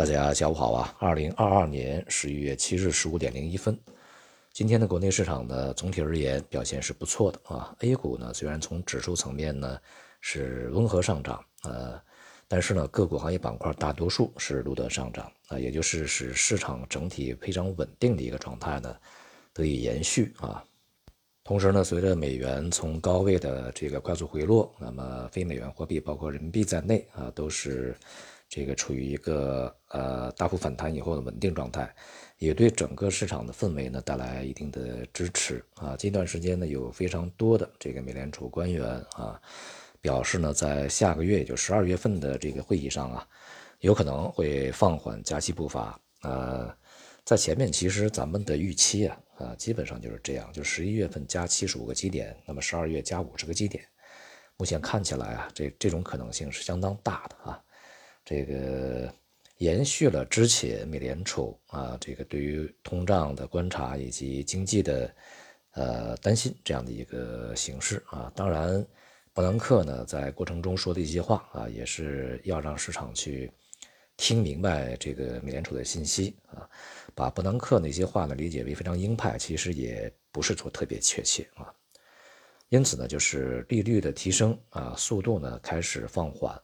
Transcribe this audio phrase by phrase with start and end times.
[0.00, 0.96] 大家下午好啊！
[0.98, 3.78] 二零二二年十一月七日十五点零一分，
[4.50, 7.76] 今天的国内市场呢，总体而言表现是不错的啊。
[7.80, 9.78] A 股呢，虽然从指数层面呢
[10.22, 12.00] 是温和上涨，呃，
[12.48, 18.96] 但是呢，个股行业板块大多数是录得上涨啊，也就是使市场整体非常稳定的一个状态呢
[19.52, 20.64] 得以延续啊。
[21.44, 27.94] 同时呢，随着美元从高位的这个快速回落，那么非美元货币包括人民币在内啊，都是。
[28.50, 31.94] 这个处于一个呃大幅反弹以后的稳定状态，
[32.38, 35.96] 也对整个市场的氛围呢带来一定的支持啊。
[35.96, 39.40] 近段时间呢，有非常多的这个美联储官员啊
[40.00, 43.24] 表示呢，在下个月也就十二月份的这个会议上啊，
[43.78, 45.96] 有可能会放缓加息步伐。
[46.22, 46.74] 呃，
[47.24, 53.84] 在前面其实咱们的预期啊啊基本上就是这样，就十一月份加七十五个基点，那么十二月加五十个基点。
[54.56, 57.62] 目前看起来啊，这这种可能性是相当大的啊。
[58.24, 59.12] 这个
[59.58, 65.14] 延续了之前美联储啊，这个对于通胀的观察以及经济的
[65.72, 68.32] 呃担心这样的一个形式啊。
[68.34, 68.84] 当然，
[69.32, 73.50] 伯南克呢在过程中说的一些话啊，也是要让市场去
[74.16, 76.68] 听明白这个美联储的信息啊。
[77.14, 81.72] 把伯南克那些话呢理解为非常鹰派，其实也不是说特别确切啊。
[82.68, 86.58] 因此呢，就是利率的提升啊，速度呢开始放缓。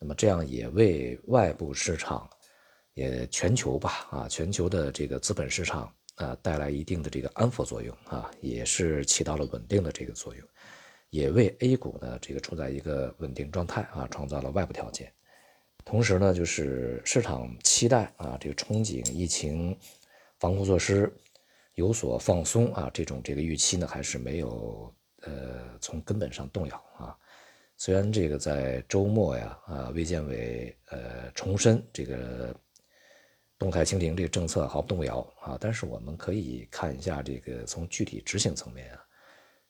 [0.00, 2.30] 那么这样也为外部市场，
[2.94, 10.48] 也全球吧啊，全球的这个资本市场啊带来一定的这个安抚作用啊，也是起到了稳定的这个作用，
[11.10, 15.12] 也为 A 股呢这个处在一个稳定状态啊创造了外部条件。
[15.84, 19.76] 同时呢，就是市场期待啊这个憧憬疫情
[20.38, 21.12] 防控措施
[21.74, 27.16] 有所放松啊这种这个预期呢还是没有呃从根本上动摇啊。
[27.80, 32.52] 虽然这个在周末呀，啊，卫健委呃重申这个
[33.56, 39.00] 动态清零这个政策毫不动摇啊，但是我们可以看一下这个从具体执行层面啊，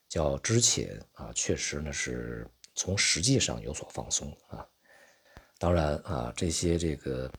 [0.09, 4.67] 叫之前啊，确实呢是从实际上有所放松啊。
[5.59, 7.31] 当然啊，这些这个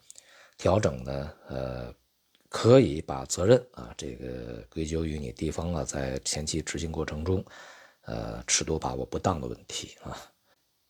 [0.55, 1.91] 调整呢，呃，
[2.47, 7.43] 可以把责任啊这个归咎于你地方啊在前期执行过程中，
[8.01, 10.15] 呃，尺度把握不当的问题啊。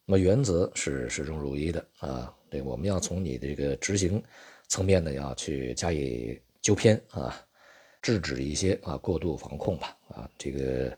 [0.10, 4.20] 那么原则是始终如一的啊，对，我们要从你这个执行
[4.68, 7.40] 层面呢，要去加以纠偏啊，
[8.02, 10.98] 制止一些啊过度防控吧啊，这个，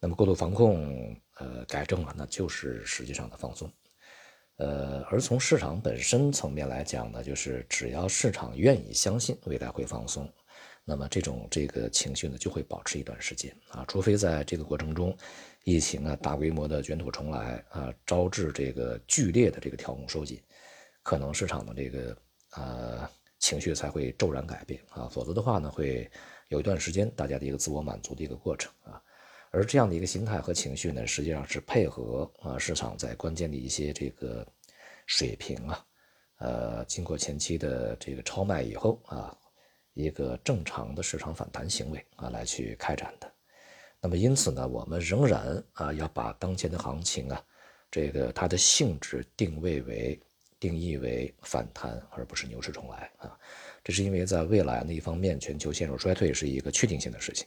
[0.00, 3.70] 那么过度防控呃改正了，那就是实际上的放松，
[4.56, 10.26] 呃，而从市场本身层面来讲呢，就是只要市场愿意相信未来会放松。
[10.88, 15.14] 那么这种这个情绪呢，就会保持一段时间啊，除非在这个过程中，
[15.64, 20.40] 疫情啊大规模的卷土重来啊，招致这个剧烈的这个调控收紧，
[21.02, 22.16] 可能市场的这个
[22.52, 23.10] 呃
[23.40, 26.08] 情绪才会骤然改变啊，否则的话呢，会
[26.50, 29.02] 有一段时间大家的一个自我满足的一个过程啊，
[29.50, 34.46] 而这样的一个心态和情绪呢，实际上是配合啊市场在关键的一些这个
[35.06, 35.84] 水平啊，
[36.38, 39.36] 呃，经过前期的这个超卖以后啊。
[39.96, 43.32] 一个正常的市场反弹行为啊，来去开展的。
[43.98, 47.42] 那么因此呢，我们仍然啊要把当前的行情啊，
[47.90, 50.20] 这个它的性质定位为
[50.60, 53.38] 定义为反弹，而不是牛市重来啊。
[53.82, 57.46] 这是因为在未来呢，一方面全球陷入衰退是一个确定性的事情，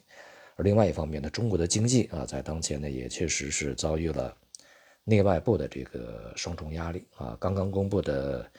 [0.56, 4.36] 而另外一方面呢，中国的经济啊，在当前呢也确实是遭遇了
[5.04, 7.38] 内外部的这个双重压力啊。
[7.40, 8.52] 刚刚公布的。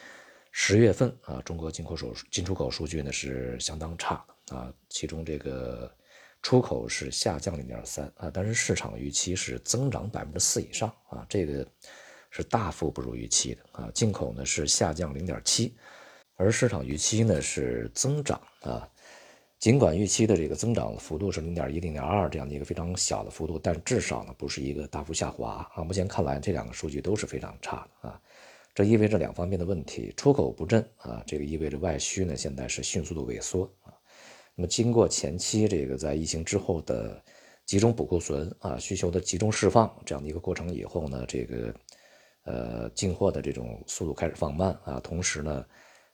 [0.53, 5.93] 十月份啊，中国进口数进出口数据呢是相当差啊，其中这个
[6.43, 11.67] 出口是下降零点三啊，但是市场预期是增长百分之四以上啊，这个
[12.31, 13.91] 是大幅不如预期的啊。
[13.95, 15.77] 进口呢是下降零点七，
[16.37, 18.89] 而市场预期呢是增长啊。
[19.59, 25.85] 尽管预期的这个增长幅度是零点一、零点二这样的一个非常小的幅度，但至少呢不是一个大幅下滑啊。
[25.85, 28.21] 目前看来，这两个数据都是非常差的啊。
[28.75, 33.93] 这意味着两方面的问题：出口不振啊，这个意味着外需呢现在是迅速的萎缩啊。
[34.55, 37.23] 那么经过前期这个在疫情之后的
[37.67, 41.75] 集中补库存啊，需求的集中释放这样的一个过程以后呢，这个
[42.45, 45.01] 呃进货的这种速度开始放慢啊。
[45.01, 45.67] 同时呢，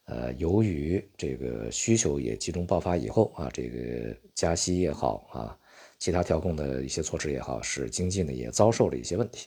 [0.05, 5.59] 呃由于这个需求也集中爆发以后啊，这个加息也好啊，
[5.99, 9.47] 其他调控的一些措施也好，使经济呢也遭受了一些问题。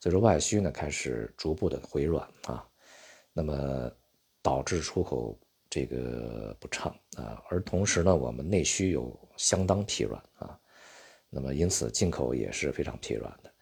[0.00, 2.66] 所以说外需呢开始逐步的回软啊，
[3.32, 3.90] 那么
[4.42, 5.38] 导致出口
[5.68, 10.58] 这个不畅啊，而同时呢我们内需有相当疲软啊，
[11.28, 13.52] 那么因此进口也是非常疲软的，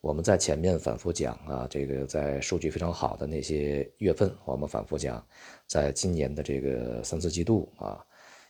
[0.00, 5.26] 我们在前面反复讲啊，这个在数据非常好的那些月份，我们反复讲，
[5.66, 8.02] 在今年的这个三四季度啊，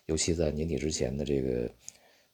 [0.05, 1.71] 尤其在年底之前的这个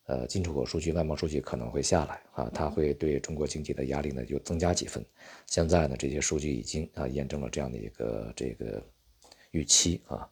[0.07, 5.05] 呃进出口数据、外贸数据可能会下来啊，它会对中国经济的压力呢就增加几分。
[5.47, 8.83] 现在呢，这些数据已经啊验证了这样的一个这个
[9.51, 10.29] 预期啊，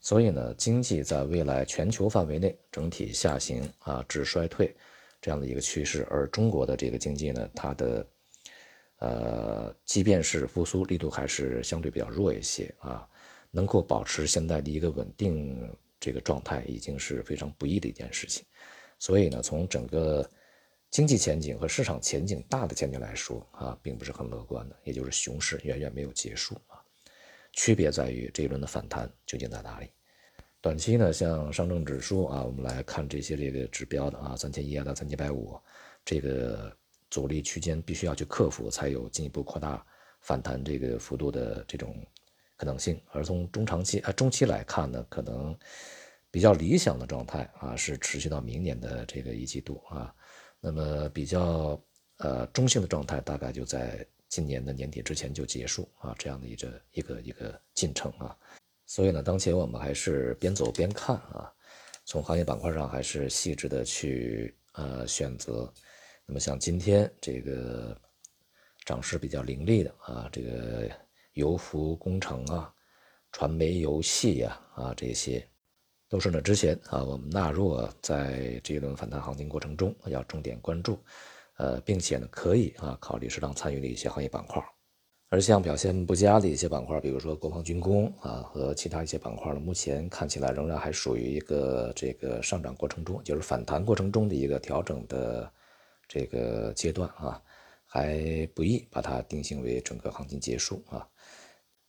[0.00, 4.74] 所以呢，经济在未来全球范围内整体下行啊至衰退
[5.20, 8.06] 这样的一个趋势，而中国的这个经济呢，它的
[8.98, 13.06] 呃，即便是复苏力度还是相对比较弱一些啊，
[13.50, 15.58] 能够保持现在的一个稳定
[15.98, 18.44] 这个状态，已经是非常不易的一件事情。
[18.98, 20.28] 所以呢，从整个
[20.90, 26.82] 经济前景和市场前景大的前景来说啊，并不是很乐观的，也就是熊市远远没有结束啊。
[27.52, 29.90] 区别在于这一轮的反弹究竟在哪里？
[30.60, 35.58] 短期呢，像上证指数啊，我们来看这些这个指标的啊，三千一到三千百五
[36.04, 36.74] 这个。
[37.10, 39.86] 阻力区间必须要去克服，才有进一步扩大
[40.20, 42.04] 反弹这个幅度的这种
[42.56, 43.00] 可能性。
[43.12, 45.56] 而从中长期啊中期来看呢，可能
[46.34, 50.12] 比较理想的状态啊是持续到明年的这个一季度啊。
[50.58, 51.80] 那么比较
[52.16, 58.36] 呃中性的状态大概就在今年的年底之前就结束啊，这样的一个一个一个进程啊。
[58.84, 61.48] 所以呢，当前我们还是边走边看啊，
[62.04, 65.72] 从行业板块上还是细致的去呃选择。
[66.26, 67.96] 那么像今天这个
[68.84, 70.90] 涨势比较凌厉的啊，这个
[71.34, 72.74] 油服工程啊、
[73.30, 75.48] 传媒游戏呀啊这些，
[76.14, 80.96] 都是呢之前啊我们纳入在这一轮反弹行情过程中要重点关注，
[81.56, 84.62] 呃，并且呢可以啊考虑适当参与的一些行业板块。
[85.30, 95.50] 而像表现不佳的一些板块，比如说国防军工啊和其他一些板块呢，目前看起来仍然还属于一个这个上涨过程中，就是反弹过程中的一个调整的。
[96.06, 97.42] 这个阶段啊，
[97.86, 101.08] 还不易把它定性为整个行情结束啊。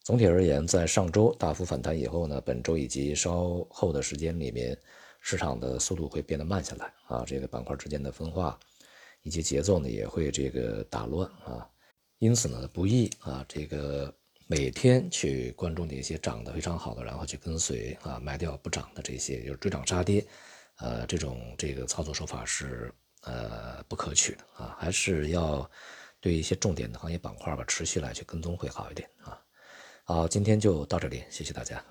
[0.05, 4.77] 总体而言，在上周大幅反弹以后呢，本周以及稍后的时间里面，
[5.19, 7.23] 市场的速度会变得慢下来啊。
[7.25, 8.59] 这个板块之间的分化
[9.23, 11.67] 以及节奏呢，也会这个打乱啊。
[12.19, 14.13] 因此呢，不易啊，这个
[14.45, 20.23] 每天去关注那些涨得非常好的，然后去跟随啊，卖掉不涨的这些，就是追涨杀跌，
[20.77, 22.93] 呃，这种这个操作手法是。
[23.27, 25.67] 呃，不可取的啊，还是要
[26.21, 29.41] 对一些重点的行业板块吧，持续来去跟踪会好一点啊。
[30.07, 31.85] 好，今天就到这里，谢谢大家。